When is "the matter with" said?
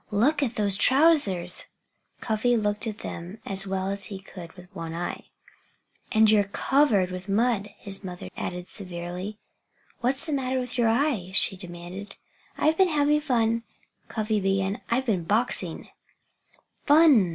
10.25-10.75